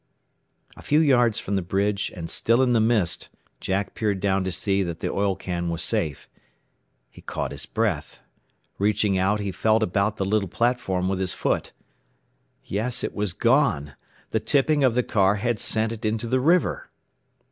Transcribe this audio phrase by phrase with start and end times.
[0.75, 4.51] A few yards from the bridge, and still in the mist, Jack peered down to
[4.51, 6.27] see that the oil can was safe.
[7.11, 8.17] He caught his breath.
[8.79, 11.71] Reaching out, he felt about the little platform with his foot.
[12.63, 13.93] Yes; it was gone!
[14.31, 16.89] The tipping of the car had sent it into the river.